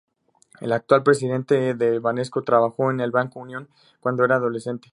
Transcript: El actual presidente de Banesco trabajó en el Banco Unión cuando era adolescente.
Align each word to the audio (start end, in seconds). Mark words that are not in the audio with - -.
El 0.61 0.71
actual 0.73 1.03
presidente 1.03 1.75
de 1.75 1.99
Banesco 1.99 2.41
trabajó 2.41 2.89
en 2.89 3.01
el 3.01 3.11
Banco 3.11 3.39
Unión 3.39 3.69
cuando 3.99 4.25
era 4.25 4.37
adolescente. 4.37 4.89